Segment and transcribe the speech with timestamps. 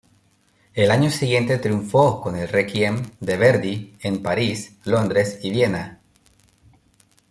[0.73, 5.99] El año siguiente triunfó con el "Requiem" de Verdi en París, Londres y Viena.